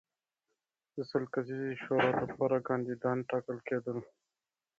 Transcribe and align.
د 0.95 0.97
سل 1.09 1.23
کسیزې 1.33 1.71
شورا 1.83 2.09
لپاره 2.23 2.65
کاندیدان 2.67 3.17
ټاکل 3.29 3.57
کېدل. 3.67 3.97